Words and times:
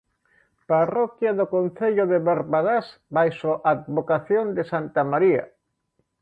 Parroquia 0.71 1.31
do 1.39 1.45
concello 1.55 2.03
de 2.11 2.19
Barbadás 2.27 2.85
baixo 3.17 3.51
a 3.55 3.61
advocación 3.75 4.45
de 4.57 4.63
santa 4.71 5.01
María. 5.11 5.43